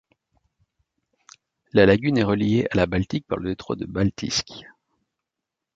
[1.73, 4.49] La lagune est reliée à la Baltique par le détroit de Baltiisk.